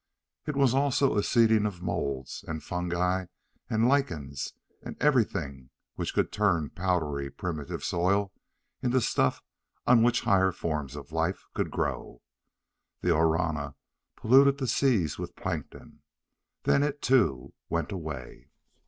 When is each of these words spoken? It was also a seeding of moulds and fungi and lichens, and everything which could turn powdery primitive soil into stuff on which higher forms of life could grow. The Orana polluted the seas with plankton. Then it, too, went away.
It 0.47 0.55
was 0.55 0.73
also 0.73 1.15
a 1.15 1.21
seeding 1.21 1.67
of 1.67 1.83
moulds 1.83 2.43
and 2.47 2.63
fungi 2.63 3.27
and 3.69 3.87
lichens, 3.87 4.53
and 4.81 4.99
everything 4.99 5.69
which 5.93 6.15
could 6.15 6.31
turn 6.31 6.71
powdery 6.71 7.29
primitive 7.29 7.83
soil 7.83 8.33
into 8.81 8.99
stuff 8.99 9.43
on 9.85 10.01
which 10.01 10.21
higher 10.21 10.51
forms 10.51 10.95
of 10.95 11.11
life 11.11 11.45
could 11.53 11.69
grow. 11.69 12.23
The 13.01 13.09
Orana 13.11 13.75
polluted 14.15 14.57
the 14.57 14.65
seas 14.65 15.19
with 15.19 15.35
plankton. 15.35 16.01
Then 16.63 16.81
it, 16.81 17.03
too, 17.03 17.53
went 17.69 17.91
away. 17.91 18.49